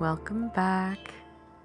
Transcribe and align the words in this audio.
welcome 0.00 0.48
back. 0.54 1.12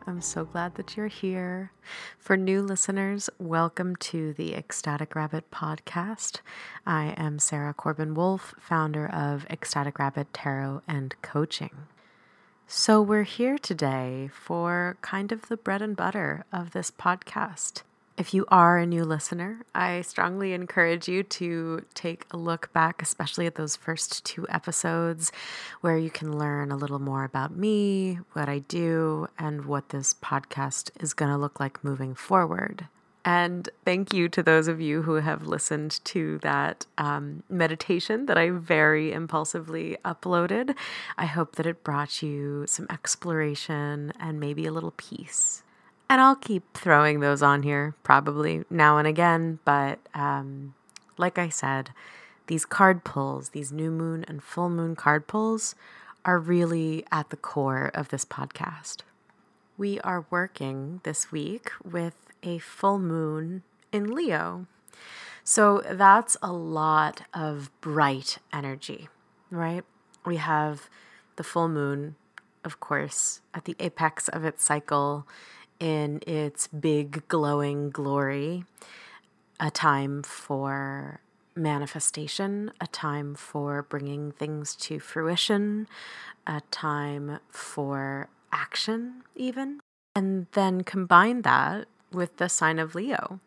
I'm 0.06 0.20
so 0.20 0.44
glad 0.44 0.76
that 0.76 0.98
you're 0.98 1.08
here. 1.08 1.72
For 2.20 2.36
new 2.36 2.62
listeners, 2.62 3.30
welcome 3.40 3.96
to 3.98 4.34
the 4.34 4.54
Ecstatic 4.54 5.16
Rabbit 5.16 5.50
podcast. 5.52 6.42
I 6.86 7.14
am 7.16 7.40
Sarah 7.40 7.74
Corbin 7.74 8.14
Wolf, 8.14 8.54
founder 8.60 9.08
of 9.08 9.46
Ecstatic 9.50 9.98
Rabbit 10.00 10.34
Tarot 10.34 10.82
and 10.86 11.16
Coaching. 11.22 11.88
So, 12.68 13.02
we're 13.02 13.24
here 13.24 13.58
today 13.58 14.30
for 14.34 14.98
kind 15.02 15.32
of 15.32 15.48
the 15.48 15.56
bread 15.56 15.82
and 15.82 15.96
butter 15.96 16.44
of 16.52 16.72
this 16.72 16.92
podcast. 16.92 17.84
If 18.18 18.34
you 18.34 18.46
are 18.48 18.78
a 18.78 18.86
new 18.86 19.04
listener, 19.04 19.66
I 19.76 20.00
strongly 20.00 20.54
encourage 20.54 21.10
you 21.10 21.22
to 21.24 21.84
take 21.94 22.26
a 22.32 22.38
look 22.38 22.72
back, 22.72 23.02
especially 23.02 23.46
at 23.46 23.56
those 23.56 23.76
first 23.76 24.24
two 24.24 24.48
episodes, 24.48 25.34
where 25.82 25.98
you 25.98 26.10
can 26.10 26.40
learn 26.40 26.72
a 26.72 26.78
little 26.78 27.00
more 27.00 27.26
about 27.26 27.58
me, 27.58 28.20
what 28.32 28.48
I 28.48 28.60
do, 28.60 29.28
and 29.38 29.66
what 29.66 29.90
this 29.90 30.14
podcast 30.14 30.92
is 31.02 31.14
going 31.14 31.30
to 31.30 31.38
look 31.38 31.60
like 31.60 31.84
moving 31.84 32.16
forward. 32.16 32.88
And 33.26 33.68
thank 33.84 34.14
you 34.14 34.30
to 34.30 34.42
those 34.42 34.70
of 34.70 34.80
you 34.80 35.02
who 35.02 35.16
have 35.16 35.46
listened 35.46 36.00
to 36.06 36.38
that 36.38 36.86
um, 36.98 37.44
meditation 37.50 38.28
that 38.28 38.38
I 38.38 38.52
very 38.52 39.12
impulsively 39.12 39.98
uploaded. 40.06 40.74
I 41.18 41.26
hope 41.26 41.56
that 41.56 41.66
it 41.66 41.84
brought 41.84 42.22
you 42.22 42.64
some 42.66 42.88
exploration 42.90 44.14
and 44.22 44.40
maybe 44.40 44.66
a 44.66 44.72
little 44.72 44.94
peace. 44.96 45.64
And 46.10 46.22
I'll 46.22 46.36
keep 46.36 46.74
throwing 46.74 47.20
those 47.20 47.42
on 47.42 47.64
here 47.64 47.96
probably 48.04 48.64
now 48.70 48.98
and 48.98 49.08
again. 49.08 49.60
But 49.66 50.00
um, 50.14 50.76
like 51.18 51.38
I 51.38 51.50
said, 51.50 51.92
these 52.48 52.66
card 52.66 53.04
pulls, 53.04 53.50
these 53.50 53.72
new 53.72 53.90
moon 53.90 54.24
and 54.28 54.44
full 54.44 54.70
moon 54.70 54.96
card 54.96 55.28
pulls, 55.28 55.76
are 56.24 56.40
really 56.40 57.06
at 57.12 57.30
the 57.30 57.38
core 57.38 57.92
of 57.94 58.10
this 58.10 58.26
podcast. 58.26 58.98
We 59.78 60.00
are 60.02 60.26
working 60.30 61.02
this 61.04 61.32
week 61.32 61.72
with 61.84 62.16
a 62.44 62.60
full 62.60 63.00
moon 63.00 63.64
in 63.92 64.14
Leo. 64.14 64.68
So 65.44 65.84
that's 65.90 66.38
a 66.42 66.52
lot 66.52 67.22
of 67.34 67.70
bright 67.82 68.38
energy, 68.54 69.10
right? 69.52 69.84
We 70.26 70.38
have 70.38 70.90
the 71.36 71.44
full 71.44 71.68
moon, 71.68 72.16
of 72.64 72.80
course, 72.80 73.42
at 73.54 73.66
the 73.66 73.76
apex 73.80 74.28
of 74.28 74.44
its 74.44 74.64
cycle 74.64 75.28
in 75.80 76.22
its 76.26 76.68
big 76.68 77.28
glowing 77.28 77.90
glory, 77.90 78.66
a 79.60 79.72
time 79.72 80.24
for 80.24 81.20
manifestation, 81.56 82.72
a 82.82 82.88
time 82.88 83.36
for 83.36 83.82
bringing 83.84 84.32
things 84.32 84.76
to 84.76 85.00
fruition, 85.00 85.88
a 86.46 86.62
time 86.72 87.40
for 87.50 88.30
action, 88.52 89.24
even. 89.36 89.80
And 90.16 90.48
then 90.54 90.84
combine 90.84 91.42
that 91.44 91.88
with 92.12 92.38
the 92.38 92.48
sign 92.48 92.80
of 92.80 92.96
Leo, 92.96 93.40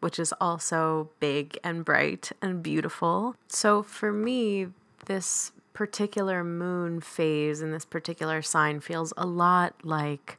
which 0.00 0.18
is 0.18 0.34
also 0.40 1.10
big 1.20 1.58
and 1.64 1.84
bright 1.84 2.32
and 2.42 2.62
beautiful. 2.62 3.34
So 3.48 3.82
for 3.82 4.12
me, 4.12 4.68
this 5.06 5.52
particular 5.72 6.44
moon 6.44 7.00
phase 7.00 7.62
in 7.62 7.72
this 7.72 7.84
particular 7.84 8.42
sign 8.42 8.80
feels 8.80 9.12
a 9.16 9.26
lot 9.26 9.74
like 9.84 10.38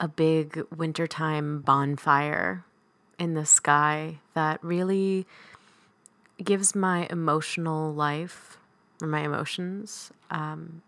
a 0.00 0.08
big 0.08 0.64
wintertime 0.74 1.60
bonfire 1.60 2.64
in 3.18 3.34
the 3.34 3.44
sky 3.44 4.18
that 4.34 4.58
really 4.64 5.26
gives 6.42 6.74
my 6.74 7.06
emotional 7.10 7.92
life 7.92 8.58
or 9.02 9.06
my 9.06 9.20
emotions 9.20 10.10
um, 10.30 10.80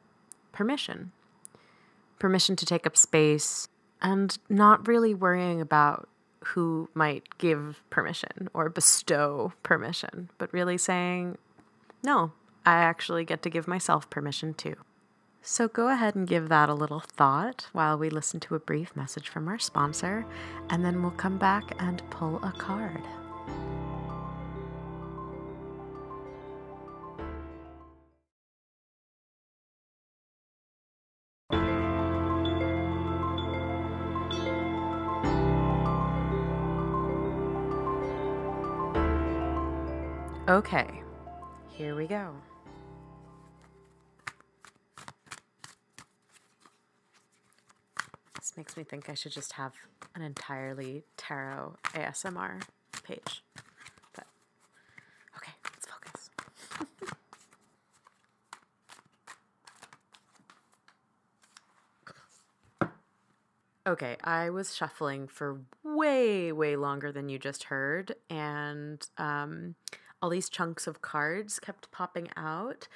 permission. 0.50 1.12
Permission 2.18 2.56
to 2.56 2.64
take 2.64 2.86
up 2.86 2.96
space 2.96 3.68
and 4.00 4.38
not 4.48 4.88
really 4.88 5.14
worrying 5.14 5.60
about 5.60 6.08
who 6.44 6.88
might 6.94 7.38
give 7.38 7.82
permission 7.90 8.48
or 8.54 8.68
bestow 8.68 9.52
permission, 9.62 10.30
but 10.38 10.52
really 10.52 10.78
saying, 10.78 11.36
no, 12.02 12.32
I 12.64 12.76
actually 12.76 13.24
get 13.24 13.42
to 13.42 13.50
give 13.50 13.68
myself 13.68 14.08
permission 14.08 14.54
too. 14.54 14.76
So 15.44 15.66
go 15.66 15.88
ahead 15.88 16.14
and 16.14 16.26
give 16.26 16.48
that 16.48 16.68
a 16.68 16.74
little 16.74 17.00
thought 17.00 17.66
while 17.72 17.98
we 17.98 18.08
listen 18.10 18.38
to 18.40 18.54
a 18.54 18.60
brief 18.60 18.94
message 18.94 19.28
from 19.28 19.48
our 19.48 19.58
sponsor, 19.58 20.24
and 20.70 20.84
then 20.84 21.02
we'll 21.02 21.10
come 21.10 21.36
back 21.36 21.74
and 21.80 22.00
pull 22.10 22.42
a 22.44 22.52
card. 22.52 23.02
Okay, 40.48 41.02
here 41.68 41.96
we 41.96 42.06
go. 42.06 42.32
Makes 48.56 48.76
me 48.76 48.84
think 48.84 49.08
I 49.08 49.14
should 49.14 49.32
just 49.32 49.54
have 49.54 49.72
an 50.14 50.20
entirely 50.20 51.04
tarot 51.16 51.76
ASMR 51.94 52.60
page. 53.02 53.42
But 54.14 54.26
okay, 55.38 55.52
let's 55.72 55.86
focus. 55.86 56.28
okay, 63.86 64.18
I 64.22 64.50
was 64.50 64.76
shuffling 64.76 65.28
for 65.28 65.62
way, 65.82 66.52
way 66.52 66.76
longer 66.76 67.10
than 67.10 67.30
you 67.30 67.38
just 67.38 67.64
heard, 67.64 68.14
and 68.28 69.02
um, 69.16 69.76
all 70.20 70.28
these 70.28 70.50
chunks 70.50 70.86
of 70.86 71.00
cards 71.00 71.58
kept 71.58 71.90
popping 71.90 72.28
out. 72.36 72.86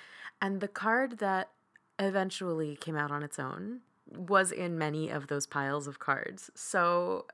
And 0.41 0.61
the 0.61 0.69
card 0.69 1.19
that 1.19 1.50
eventually 1.99 2.77
came 2.77 2.97
out 2.97 3.11
on 3.11 3.22
its 3.22 3.39
own 3.39 3.81
was 4.15 4.53
in 4.53 4.78
many 4.78 5.11
of 5.11 5.27
those 5.27 5.47
piles 5.47 5.87
of 5.87 5.99
cards. 5.99 6.50
So 6.55 7.27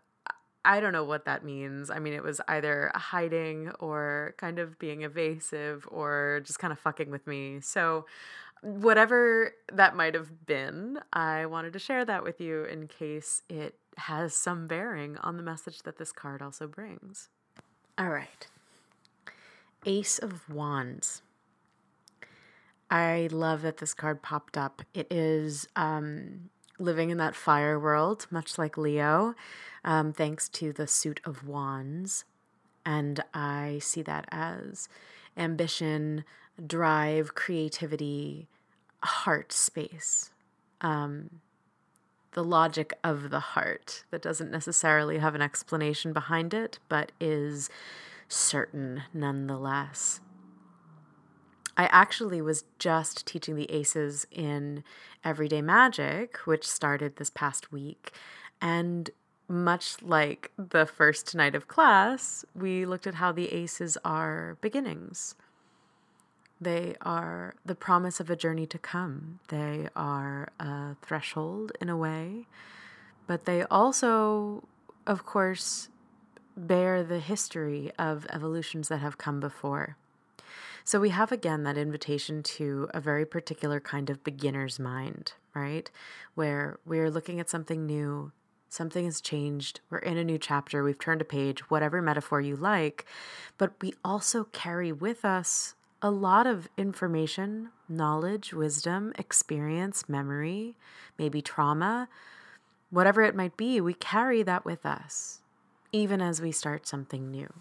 I 0.64 0.80
don't 0.80 0.92
know 0.92 1.04
what 1.04 1.24
that 1.24 1.44
means. 1.44 1.90
I 1.90 1.98
mean, 1.98 2.12
it 2.12 2.22
was 2.22 2.40
either 2.46 2.92
hiding 2.94 3.70
or 3.80 4.34
kind 4.38 4.58
of 4.58 4.78
being 4.78 5.02
evasive 5.02 5.86
or 5.90 6.40
just 6.44 6.58
kind 6.58 6.72
of 6.72 6.78
fucking 6.78 7.10
with 7.10 7.26
me. 7.26 7.60
So, 7.60 8.06
whatever 8.62 9.54
that 9.72 9.96
might 9.96 10.14
have 10.14 10.46
been, 10.46 11.00
I 11.12 11.46
wanted 11.46 11.72
to 11.72 11.80
share 11.80 12.04
that 12.04 12.22
with 12.22 12.40
you 12.40 12.62
in 12.64 12.86
case 12.86 13.42
it 13.48 13.74
has 13.96 14.34
some 14.34 14.68
bearing 14.68 15.16
on 15.18 15.36
the 15.36 15.42
message 15.42 15.82
that 15.82 15.98
this 15.98 16.12
card 16.12 16.40
also 16.40 16.68
brings. 16.68 17.28
All 17.98 18.10
right. 18.10 18.46
Ace 19.84 20.18
of 20.18 20.48
Wands. 20.48 21.22
I 22.88 23.28
love 23.32 23.62
that 23.62 23.78
this 23.78 23.94
card 23.94 24.22
popped 24.22 24.56
up. 24.56 24.82
It 24.94 25.08
is 25.10 25.66
um, 25.74 26.50
living 26.78 27.10
in 27.10 27.18
that 27.18 27.34
fire 27.34 27.78
world, 27.78 28.26
much 28.30 28.58
like 28.58 28.76
Leo, 28.76 29.34
um, 29.84 30.12
thanks 30.12 30.48
to 30.50 30.72
the 30.72 30.86
suit 30.86 31.20
of 31.24 31.46
wands. 31.46 32.24
And 32.84 33.22
I 33.32 33.78
see 33.80 34.02
that 34.02 34.26
as 34.30 34.88
ambition, 35.36 36.24
drive, 36.66 37.34
creativity, 37.34 38.48
heart 39.02 39.52
space. 39.52 40.30
Um, 40.80 41.40
the 42.32 42.42
logic 42.44 42.94
of 43.04 43.30
the 43.30 43.40
heart 43.40 44.04
that 44.10 44.22
doesn't 44.22 44.50
necessarily 44.50 45.18
have 45.18 45.34
an 45.34 45.42
explanation 45.42 46.12
behind 46.12 46.54
it, 46.54 46.78
but 46.88 47.12
is 47.20 47.68
certain 48.28 49.02
nonetheless. 49.12 50.20
I 51.76 51.86
actually 51.86 52.40
was 52.40 52.64
just 52.78 53.26
teaching 53.26 53.56
the 53.56 53.70
aces 53.70 54.26
in 54.30 54.84
Everyday 55.24 55.62
Magic, 55.62 56.36
which 56.38 56.68
started 56.68 57.16
this 57.16 57.30
past 57.30 57.72
week. 57.72 58.12
And 58.60 59.10
much 59.48 60.02
like 60.02 60.50
the 60.56 60.86
first 60.86 61.34
night 61.34 61.54
of 61.54 61.68
class, 61.68 62.44
we 62.54 62.84
looked 62.86 63.06
at 63.06 63.16
how 63.16 63.32
the 63.32 63.52
aces 63.52 63.98
are 64.04 64.56
beginnings. 64.60 65.34
They 66.60 66.94
are 67.00 67.54
the 67.66 67.74
promise 67.74 68.20
of 68.20 68.30
a 68.30 68.36
journey 68.36 68.66
to 68.66 68.78
come. 68.78 69.40
They 69.48 69.88
are 69.96 70.48
a 70.60 70.96
threshold 71.02 71.72
in 71.80 71.88
a 71.88 71.96
way, 71.96 72.46
but 73.26 73.46
they 73.46 73.64
also, 73.64 74.62
of 75.06 75.26
course, 75.26 75.88
bear 76.56 77.02
the 77.02 77.18
history 77.18 77.90
of 77.98 78.26
evolutions 78.30 78.88
that 78.88 79.00
have 79.00 79.18
come 79.18 79.40
before. 79.40 79.96
So 80.84 81.00
we 81.00 81.10
have 81.10 81.32
again 81.32 81.62
that 81.64 81.78
invitation 81.78 82.42
to 82.42 82.88
a 82.92 83.00
very 83.00 83.24
particular 83.24 83.80
kind 83.80 84.10
of 84.10 84.24
beginner's 84.24 84.78
mind, 84.78 85.32
right? 85.54 85.90
Where 86.34 86.78
we're 86.84 87.10
looking 87.10 87.40
at 87.40 87.50
something 87.50 87.86
new, 87.86 88.32
something 88.68 89.04
has 89.04 89.20
changed, 89.20 89.80
we're 89.90 89.98
in 89.98 90.16
a 90.16 90.24
new 90.24 90.38
chapter, 90.38 90.82
we've 90.82 90.98
turned 90.98 91.20
a 91.20 91.26
page, 91.26 91.70
whatever 91.70 92.00
metaphor 92.00 92.40
you 92.40 92.56
like, 92.56 93.04
but 93.58 93.72
we 93.80 93.94
also 94.04 94.44
carry 94.44 94.92
with 94.92 95.24
us 95.24 95.74
a 96.00 96.10
lot 96.10 96.46
of 96.46 96.68
information, 96.76 97.68
knowledge, 97.88 98.52
wisdom, 98.52 99.12
experience, 99.16 100.08
memory, 100.08 100.74
maybe 101.16 101.40
trauma, 101.40 102.08
whatever 102.90 103.22
it 103.22 103.36
might 103.36 103.56
be, 103.56 103.80
we 103.80 103.94
carry 103.94 104.42
that 104.42 104.64
with 104.64 104.84
us, 104.84 105.40
even 105.92 106.20
as 106.20 106.40
we 106.40 106.50
start 106.50 106.86
something 106.86 107.30
new. 107.30 107.52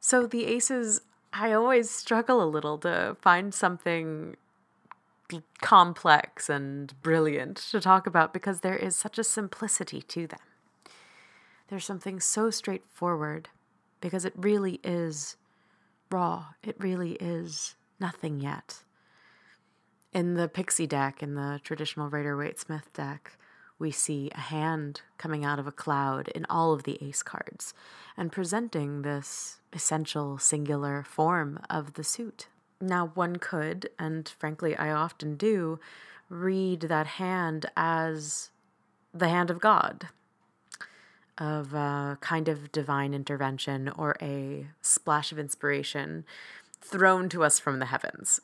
So 0.00 0.26
the 0.26 0.46
aces, 0.46 1.02
I 1.32 1.52
always 1.52 1.90
struggle 1.90 2.42
a 2.42 2.44
little 2.44 2.78
to 2.78 3.16
find 3.20 3.54
something 3.54 4.36
complex 5.62 6.50
and 6.50 6.92
brilliant 7.02 7.56
to 7.56 7.80
talk 7.80 8.06
about 8.06 8.34
because 8.34 8.60
there 8.60 8.76
is 8.76 8.94
such 8.94 9.18
a 9.18 9.24
simplicity 9.24 10.02
to 10.02 10.26
them. 10.26 10.40
There's 11.68 11.86
something 11.86 12.20
so 12.20 12.50
straightforward 12.50 13.48
because 14.00 14.26
it 14.26 14.34
really 14.36 14.78
is 14.84 15.36
raw. 16.10 16.48
It 16.62 16.76
really 16.78 17.12
is 17.12 17.76
nothing 17.98 18.40
yet. 18.40 18.82
In 20.12 20.34
the 20.34 20.48
pixie 20.48 20.86
deck, 20.86 21.22
in 21.22 21.34
the 21.34 21.60
traditional 21.64 22.10
Rider 22.10 22.36
Waite 22.36 22.60
Smith 22.60 22.92
deck, 22.92 23.38
we 23.82 23.90
see 23.90 24.30
a 24.32 24.40
hand 24.40 25.02
coming 25.18 25.44
out 25.44 25.58
of 25.58 25.66
a 25.66 25.72
cloud 25.72 26.28
in 26.28 26.46
all 26.48 26.72
of 26.72 26.84
the 26.84 26.96
ace 27.02 27.22
cards 27.22 27.74
and 28.16 28.30
presenting 28.30 29.02
this 29.02 29.58
essential 29.72 30.38
singular 30.38 31.02
form 31.02 31.58
of 31.68 31.94
the 31.94 32.04
suit. 32.04 32.46
Now, 32.80 33.10
one 33.14 33.36
could, 33.36 33.90
and 33.98 34.28
frankly, 34.38 34.76
I 34.76 34.90
often 34.92 35.36
do, 35.36 35.80
read 36.28 36.82
that 36.82 37.06
hand 37.06 37.66
as 37.76 38.50
the 39.12 39.28
hand 39.28 39.50
of 39.50 39.60
God, 39.60 40.08
of 41.36 41.74
a 41.74 42.18
kind 42.20 42.48
of 42.48 42.70
divine 42.70 43.12
intervention 43.12 43.88
or 43.88 44.16
a 44.22 44.68
splash 44.80 45.32
of 45.32 45.40
inspiration 45.40 46.24
thrown 46.80 47.28
to 47.30 47.42
us 47.42 47.58
from 47.58 47.80
the 47.80 47.86
heavens. 47.86 48.40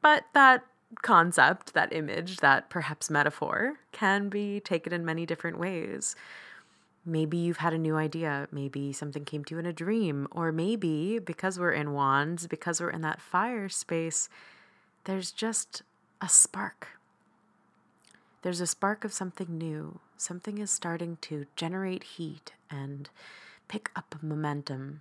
But 0.00 0.24
that 0.32 0.64
concept, 1.00 1.74
that 1.74 1.92
image, 1.92 2.38
that 2.38 2.68
perhaps 2.68 3.10
metaphor 3.10 3.78
can 3.92 4.28
be 4.28 4.60
taken 4.60 4.92
in 4.92 5.04
many 5.04 5.24
different 5.24 5.58
ways. 5.58 6.14
Maybe 7.04 7.36
you've 7.36 7.58
had 7.58 7.72
a 7.72 7.78
new 7.78 7.96
idea. 7.96 8.46
Maybe 8.52 8.92
something 8.92 9.24
came 9.24 9.44
to 9.44 9.54
you 9.54 9.58
in 9.58 9.66
a 9.66 9.72
dream. 9.72 10.28
Or 10.30 10.52
maybe 10.52 11.18
because 11.18 11.58
we're 11.58 11.72
in 11.72 11.92
wands, 11.92 12.46
because 12.46 12.80
we're 12.80 12.90
in 12.90 13.00
that 13.00 13.20
fire 13.20 13.68
space, 13.68 14.28
there's 15.04 15.32
just 15.32 15.82
a 16.20 16.28
spark. 16.28 16.88
There's 18.42 18.60
a 18.60 18.66
spark 18.66 19.04
of 19.04 19.12
something 19.12 19.58
new. 19.58 20.00
Something 20.16 20.58
is 20.58 20.70
starting 20.70 21.18
to 21.22 21.46
generate 21.56 22.04
heat 22.04 22.52
and 22.70 23.08
pick 23.66 23.90
up 23.96 24.16
momentum. 24.22 25.00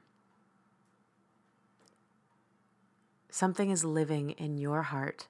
Something 3.29 3.69
is 3.69 3.85
living 3.85 4.31
in 4.31 4.57
your 4.57 4.83
heart 4.83 5.27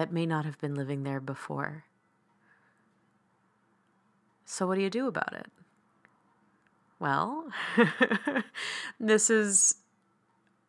that 0.00 0.10
may 0.10 0.24
not 0.24 0.46
have 0.46 0.58
been 0.58 0.74
living 0.74 1.02
there 1.02 1.20
before. 1.20 1.84
So, 4.46 4.66
what 4.66 4.76
do 4.76 4.80
you 4.80 4.88
do 4.88 5.06
about 5.06 5.34
it? 5.34 5.48
Well, 6.98 7.52
this 8.98 9.28
is 9.28 9.74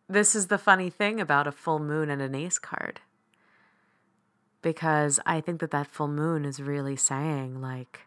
this 0.09 0.35
is 0.35 0.47
the 0.47 0.57
funny 0.57 0.89
thing 0.89 1.21
about 1.21 1.47
a 1.47 1.53
full 1.53 1.79
moon 1.79 2.09
and 2.09 2.21
an 2.21 2.35
ace 2.35 2.59
card. 2.59 2.99
Because 4.61 5.21
I 5.25 5.39
think 5.39 5.61
that 5.61 5.71
that 5.71 5.87
full 5.87 6.09
moon 6.09 6.43
is 6.43 6.61
really 6.61 6.97
saying 6.97 7.61
like 7.61 8.01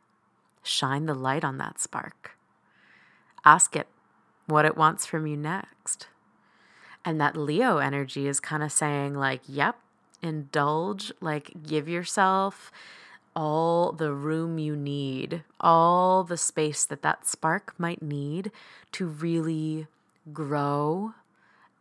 shine 0.62 1.06
the 1.06 1.14
light 1.14 1.42
on 1.42 1.56
that 1.56 1.80
spark. 1.80 2.32
Ask 3.46 3.74
it 3.76 3.88
what 4.44 4.66
it 4.66 4.76
wants 4.76 5.06
from 5.06 5.26
you 5.26 5.38
next. 5.38 6.08
And 7.02 7.18
that 7.18 7.34
Leo 7.34 7.78
energy 7.78 8.28
is 8.28 8.40
kind 8.40 8.62
of 8.62 8.70
saying 8.70 9.14
like, 9.14 9.40
yep, 9.46 9.78
indulge, 10.24 11.12
like 11.20 11.52
give 11.62 11.88
yourself 11.88 12.72
all 13.36 13.92
the 13.92 14.12
room 14.12 14.58
you 14.58 14.74
need, 14.74 15.44
all 15.60 16.24
the 16.24 16.36
space 16.36 16.84
that 16.86 17.02
that 17.02 17.26
spark 17.26 17.74
might 17.78 18.02
need 18.02 18.50
to 18.92 19.06
really 19.06 19.86
grow 20.32 21.12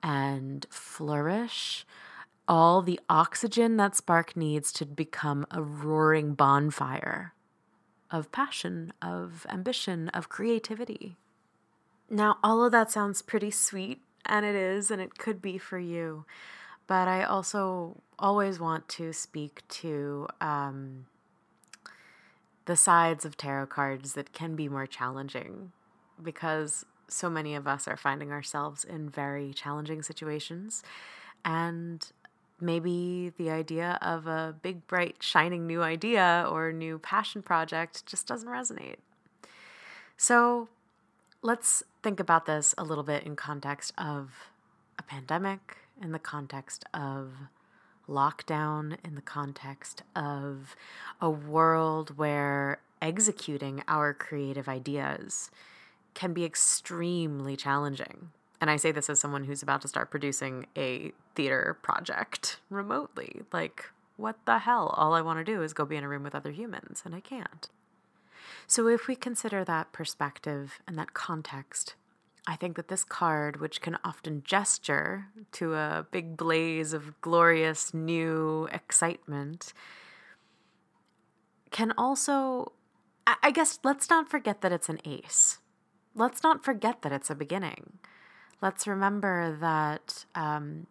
and 0.02 0.66
flourish, 0.70 1.86
all 2.48 2.82
the 2.82 3.00
oxygen 3.10 3.78
that 3.78 3.96
spark 3.96 4.36
needs 4.36 4.74
to 4.74 4.86
become 4.86 5.46
a 5.50 5.64
roaring 5.64 6.34
bonfire 6.34 7.34
of 8.12 8.32
passion, 8.32 8.92
of 9.02 9.46
ambition, 9.50 10.10
of 10.10 10.28
creativity. 10.28 11.16
Now, 12.10 12.38
all 12.44 12.66
of 12.66 12.72
that 12.74 12.92
sounds 12.92 13.22
pretty 13.22 13.50
sweet, 13.50 14.02
and 14.26 14.46
it 14.46 14.56
is, 14.56 14.92
and 14.92 15.02
it 15.02 15.18
could 15.18 15.42
be 15.42 15.58
for 15.58 15.80
you 15.80 16.26
but 16.88 17.08
I 17.08 17.24
also 17.24 18.02
always 18.20 18.60
want 18.60 18.88
to 18.90 19.14
speak 19.14 19.64
to 19.68 20.28
um, 20.42 21.06
the 22.66 22.76
sides 22.76 23.26
of 23.26 23.38
tarot 23.38 23.68
cards 23.68 24.14
that 24.14 24.34
can 24.34 24.56
be 24.56 24.70
more 24.70 24.88
challenging 24.88 25.72
because 26.22 26.86
so 27.08 27.30
many 27.30 27.56
of 27.56 27.68
us 27.68 27.88
are 27.88 27.98
finding 27.98 28.32
ourselves 28.32 28.84
in 28.84 29.10
very 29.10 29.54
challenging 29.54 30.02
situations. 30.02 30.84
And 31.44 32.06
maybe 32.60 33.34
the 33.38 33.50
idea 33.50 33.98
of 34.02 34.28
a 34.28 34.56
big, 34.62 34.88
bright, 34.88 35.18
shining 35.20 35.68
new 35.68 35.82
idea 35.82 36.48
or 36.50 36.72
new 36.72 36.98
passion 36.98 37.42
project 37.42 38.06
just 38.06 38.26
doesn't 38.28 38.48
resonate. 38.48 38.98
So 40.16 40.70
let's 41.42 41.84
think 42.02 42.20
about 42.20 42.46
this 42.46 42.74
a 42.78 42.84
little 42.84 43.04
bit 43.04 43.24
in 43.24 43.36
context 43.36 43.94
of 43.98 44.53
a 44.98 45.04
pandemic, 45.04 45.78
in 46.02 46.12
the 46.12 46.20
context 46.20 46.86
of 46.94 47.34
lockdown, 48.10 48.98
in 49.04 49.16
the 49.16 49.22
context 49.22 50.04
of 50.16 50.76
a 51.22 51.30
world 51.30 52.18
where 52.18 52.80
executing 53.02 53.84
our 53.88 54.14
creative 54.14 54.68
ideas 54.68 55.52
can 56.14 56.34
be 56.34 56.46
extremely 56.46 57.56
challenging. 57.56 58.30
And 58.62 58.70
I 58.70 58.78
say 58.78 58.92
this 58.92 59.10
as 59.10 59.20
someone 59.20 59.44
who's 59.44 59.64
about 59.64 59.82
to 59.82 59.88
start 59.88 60.12
producing 60.12 60.68
a 60.78 61.12
theater 61.36 61.78
project 61.82 62.60
remotely. 62.70 63.42
Like, 63.52 63.90
what 64.16 64.38
the 64.46 64.60
hell? 64.60 64.94
All 64.98 65.14
I 65.14 65.22
want 65.22 65.40
to 65.40 65.44
do 65.44 65.62
is 65.62 65.74
go 65.74 65.86
be 65.86 65.98
in 65.98 66.04
a 66.04 66.10
room 66.10 66.24
with 66.24 66.36
other 66.36 66.52
humans, 66.52 67.02
and 67.04 67.14
I 67.14 67.20
can't. 67.20 67.68
So, 68.68 68.88
if 68.88 69.08
we 69.08 69.16
consider 69.16 69.66
that 69.66 69.92
perspective 69.92 70.80
and 70.88 70.98
that 70.98 71.14
context, 71.14 71.96
I 72.46 72.56
think 72.58 72.76
that 72.76 72.90
this 72.90 73.06
card, 73.06 73.62
which 73.62 73.80
can 73.82 73.98
often 74.04 74.44
gesture 74.44 75.28
to 75.54 75.76
a 75.76 76.06
big 76.12 76.36
blaze 76.36 76.92
of 76.92 77.20
glorious 77.22 77.94
new 77.94 78.68
excitement, 78.72 79.74
can 81.72 81.94
also, 81.98 82.74
I 83.26 83.52
guess, 83.52 83.80
let's 83.84 84.10
not 84.10 84.30
forget 84.30 84.62
that 84.62 84.74
it's 84.74 84.90
an 84.90 85.00
ace. 85.06 85.60
Let's 86.16 86.44
not 86.44 86.64
forget 86.66 87.02
that 87.02 87.14
it's 87.14 87.30
a 87.30 87.36
beginning. 87.36 88.00
Let's 88.62 88.88
remember 88.88 89.58
that, 89.60 90.26
um, 90.36 90.88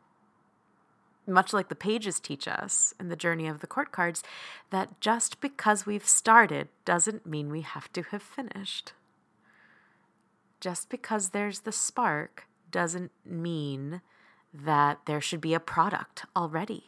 much 1.27 1.53
like 1.53 1.69
the 1.69 1.75
pages 1.75 2.19
teach 2.19 2.49
us 2.49 2.95
in 2.99 3.09
the 3.09 3.17
journey 3.17 3.47
of 3.47 3.61
the 3.61 3.67
court 3.67 3.93
cards, 3.93 4.25
that 4.71 5.01
just 5.01 5.41
because 5.41 5.87
we've 5.87 6.09
started 6.09 6.69
doesn't 6.85 7.27
mean 7.27 7.51
we 7.51 7.61
have 7.61 7.93
to 7.93 8.03
have 8.05 8.23
finished 8.23 8.93
just 10.63 10.89
because 10.89 11.31
there's 11.31 11.61
the 11.61 11.73
spark 11.73 12.47
doesn't 12.71 13.11
mean 13.27 14.01
that 14.55 15.01
there 15.07 15.21
should 15.21 15.41
be 15.41 15.55
a 15.55 15.61
product 15.61 16.25
already 16.37 16.85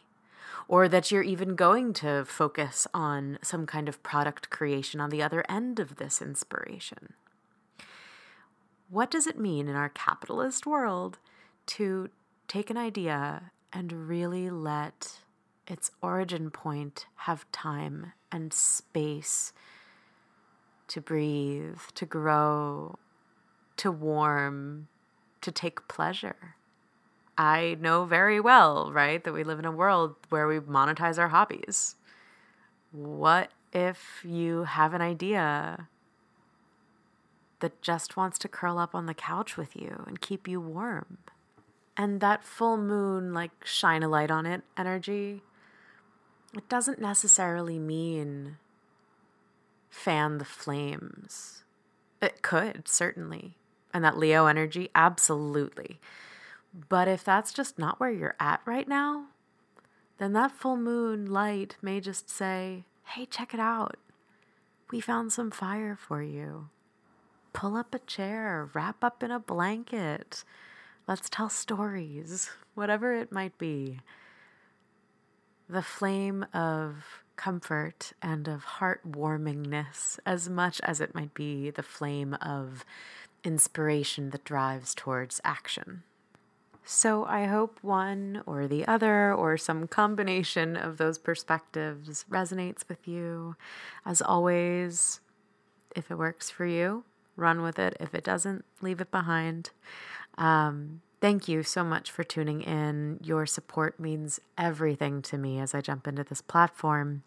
or 0.69 0.87
that 0.87 1.11
you're 1.11 1.21
even 1.21 1.55
going 1.55 1.91
to 1.91 2.23
focus 2.23 2.87
on 2.93 3.37
some 3.41 3.65
kind 3.65 3.89
of 3.89 4.01
product 4.01 4.49
creation 4.49 5.01
on 5.01 5.09
the 5.09 5.21
other 5.21 5.43
end 5.49 5.77
of 5.77 5.97
this 5.97 6.21
inspiration. 6.21 7.13
What 8.89 9.11
does 9.11 9.27
it 9.27 9.37
mean 9.37 9.67
in 9.67 9.75
our 9.75 9.89
capitalist 9.89 10.65
world 10.65 11.19
to 11.67 12.09
take 12.47 12.69
an 12.69 12.77
idea 12.77 13.51
and 13.73 14.07
really 14.07 14.49
let 14.49 15.19
its 15.67 15.91
origin 16.01 16.49
point 16.49 17.07
have 17.15 17.51
time 17.51 18.13
and 18.31 18.53
space 18.53 19.51
to 20.87 21.01
breathe, 21.01 21.79
to 21.95 22.05
grow, 22.05 22.95
to 23.77 23.91
warm, 23.91 24.87
to 25.41 25.51
take 25.51 25.87
pleasure. 25.87 26.55
I 27.37 27.77
know 27.79 28.05
very 28.05 28.39
well, 28.39 28.91
right, 28.91 29.23
that 29.23 29.33
we 29.33 29.43
live 29.43 29.59
in 29.59 29.65
a 29.65 29.71
world 29.71 30.15
where 30.29 30.47
we 30.47 30.59
monetize 30.59 31.17
our 31.19 31.27
hobbies. 31.29 31.95
What 32.91 33.51
if 33.73 34.21
you 34.23 34.63
have 34.63 34.93
an 34.93 35.01
idea 35.01 35.89
that 37.59 37.81
just 37.81 38.15
wants 38.15 38.37
to 38.39 38.47
curl 38.47 38.77
up 38.77 38.95
on 38.95 39.05
the 39.05 39.13
couch 39.13 39.57
with 39.57 39.75
you 39.75 40.03
and 40.07 40.21
keep 40.21 40.47
you 40.47 40.61
warm? 40.61 41.17
And 41.97 42.21
that 42.21 42.43
full 42.45 42.77
moon, 42.77 43.33
like 43.33 43.51
shine 43.65 44.03
a 44.03 44.07
light 44.07 44.31
on 44.31 44.45
it 44.45 44.63
energy, 44.77 45.41
it 46.53 46.69
doesn't 46.69 46.99
necessarily 46.99 47.79
mean 47.79 48.57
fan 49.89 50.37
the 50.37 50.45
flames. 50.45 51.63
It 52.21 52.41
could, 52.41 52.87
certainly 52.87 53.57
and 53.95 54.03
that 54.03 54.17
Leo 54.17 54.45
energy, 54.47 54.89
absolutely. 54.93 56.01
But 56.89 57.07
if 57.07 57.23
that's 57.23 57.53
just 57.53 57.79
not 57.79 57.97
where 57.97 58.11
you're 58.11 58.35
at 58.41 58.59
right 58.65 58.89
now, 58.89 59.27
then 60.17 60.33
that 60.33 60.51
full 60.51 60.75
moon 60.75 61.25
light 61.31 61.77
may 61.81 62.01
just 62.01 62.29
say, 62.29 62.83
hey, 63.05 63.25
check 63.25 63.53
it 63.53 63.59
out. 63.61 63.95
We 64.91 64.99
found 64.99 65.31
some 65.31 65.49
fire 65.49 65.95
for 65.95 66.21
you. 66.21 66.67
Pull 67.53 67.77
up 67.77 67.95
a 67.95 67.99
chair, 67.99 68.69
wrap 68.73 69.01
up 69.01 69.23
in 69.23 69.31
a 69.31 69.39
blanket. 69.39 70.43
Let's 71.07 71.29
tell 71.29 71.47
stories, 71.47 72.49
whatever 72.73 73.13
it 73.13 73.31
might 73.31 73.57
be. 73.57 74.01
The 75.69 75.81
flame 75.81 76.45
of 76.53 77.23
comfort 77.37 78.11
and 78.21 78.49
of 78.49 78.65
heartwarmingness, 78.65 80.19
as 80.25 80.49
much 80.49 80.81
as 80.81 80.99
it 80.99 81.15
might 81.15 81.33
be 81.33 81.69
the 81.69 81.81
flame 81.81 82.33
of 82.41 82.83
inspiration 83.45 84.31
that 84.31 84.43
drives 84.43 84.95
towards 84.95 85.39
action. 85.43 86.03
So 86.87 87.25
I 87.25 87.45
hope 87.45 87.79
one 87.81 88.43
or 88.45 88.67
the 88.67 88.87
other 88.87 89.33
or 89.33 89.57
some 89.57 89.87
combination 89.87 90.75
of 90.75 90.97
those 90.97 91.17
perspectives 91.17 92.25
resonates 92.29 92.87
with 92.87 93.07
you. 93.07 93.55
As 94.05 94.21
always, 94.21 95.19
if 95.95 96.11
it 96.11 96.17
works 96.17 96.51
for 96.51 96.65
you, 96.65 97.03
run 97.35 97.63
with 97.63 97.79
it. 97.79 97.97
If 97.99 98.13
it 98.13 98.23
doesn't, 98.23 98.65
leave 98.81 99.01
it 99.01 99.09
behind. 99.09 99.71
Um, 100.37 101.01
thank 101.21 101.47
you 101.47 101.63
so 101.63 101.83
much 101.83 102.11
for 102.11 102.23
tuning 102.23 102.61
in. 102.61 103.19
Your 103.23 103.47
support 103.47 103.99
means 103.99 104.39
everything 104.55 105.23
to 105.23 105.39
me 105.39 105.59
as 105.59 105.73
I 105.73 105.81
jump 105.81 106.07
into 106.07 106.23
this 106.23 106.41
platform. 106.41 107.23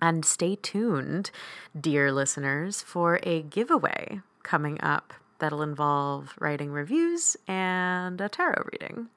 And 0.00 0.24
stay 0.24 0.54
tuned, 0.54 1.32
dear 1.78 2.12
listeners, 2.12 2.80
for 2.80 3.18
a 3.24 3.42
giveaway 3.42 4.20
coming 4.44 4.80
up 4.80 5.14
that'll 5.38 5.62
involve 5.62 6.34
writing 6.38 6.70
reviews 6.70 7.36
and 7.46 8.20
a 8.20 8.28
tarot 8.28 8.64
reading. 8.72 9.08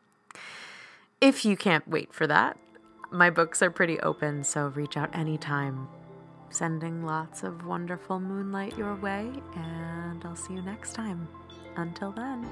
If 1.19 1.45
you 1.45 1.55
can't 1.55 1.87
wait 1.87 2.13
for 2.13 2.27
that, 2.27 2.57
my 3.11 3.29
books 3.29 3.61
are 3.61 3.69
pretty 3.69 3.99
open, 3.99 4.43
so 4.43 4.67
reach 4.67 4.97
out 4.97 5.15
anytime. 5.15 5.87
Sending 6.49 7.05
lots 7.05 7.43
of 7.43 7.65
wonderful 7.65 8.19
moonlight 8.19 8.77
your 8.77 8.95
way, 8.95 9.29
and 9.55 10.23
I'll 10.25 10.35
see 10.35 10.53
you 10.53 10.61
next 10.61 10.93
time. 10.93 11.27
Until 11.75 12.11
then. 12.11 12.47